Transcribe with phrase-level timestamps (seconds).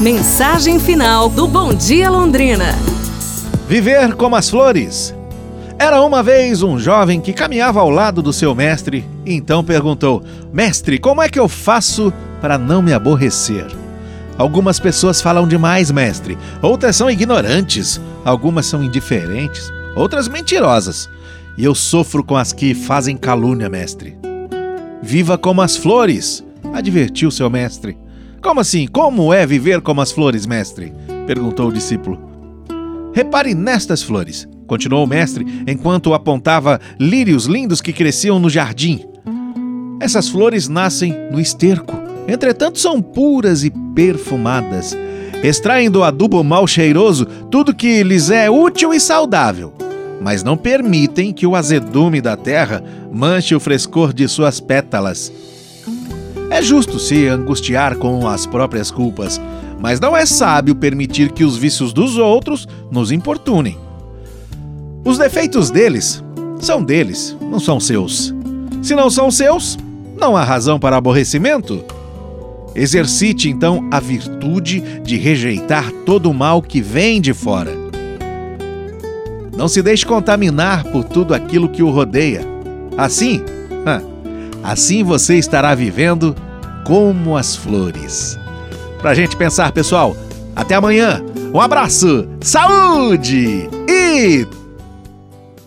[0.00, 2.76] Mensagem final do Bom Dia Londrina.
[3.68, 5.14] Viver como as flores.
[5.78, 10.22] Era uma vez um jovem que caminhava ao lado do seu mestre e então perguntou:
[10.52, 13.66] Mestre, como é que eu faço para não me aborrecer?
[14.36, 16.36] Algumas pessoas falam demais, mestre.
[16.60, 18.00] Outras são ignorantes.
[18.24, 19.72] Algumas são indiferentes.
[19.94, 21.08] Outras mentirosas.
[21.56, 24.18] E eu sofro com as que fazem calúnia, mestre.
[25.00, 27.96] Viva como as flores, advertiu seu mestre.
[28.44, 28.86] Como assim?
[28.86, 30.92] Como é viver como as flores, mestre?
[31.26, 32.20] perguntou o discípulo.
[33.14, 39.02] Repare nestas flores, continuou o mestre enquanto apontava lírios lindos que cresciam no jardim.
[39.98, 41.94] Essas flores nascem no esterco,
[42.28, 44.94] entretanto são puras e perfumadas.
[45.42, 49.72] Extraem do adubo mal cheiroso tudo que lhes é útil e saudável,
[50.20, 55.32] mas não permitem que o azedume da terra manche o frescor de suas pétalas.
[56.50, 59.40] É justo se angustiar com as próprias culpas,
[59.80, 63.78] mas não é sábio permitir que os vícios dos outros nos importunem.
[65.04, 66.22] Os defeitos deles
[66.60, 68.34] são deles, não são seus.
[68.82, 69.76] Se não são seus,
[70.18, 71.84] não há razão para aborrecimento.
[72.74, 77.72] Exercite então a virtude de rejeitar todo o mal que vem de fora.
[79.56, 82.44] Não se deixe contaminar por tudo aquilo que o rodeia.
[82.98, 83.42] Assim,
[84.64, 86.34] assim você estará vivendo
[86.84, 88.36] como as flores
[89.04, 90.16] pra gente pensar, pessoal.
[90.56, 91.22] Até amanhã.
[91.52, 94.46] Um abraço, saúde e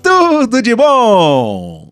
[0.01, 1.86] tudo de bom!